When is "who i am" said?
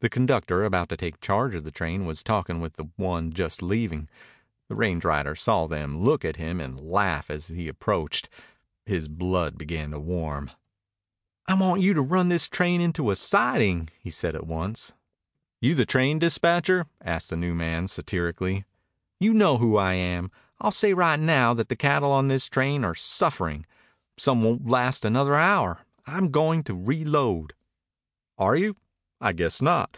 19.58-20.32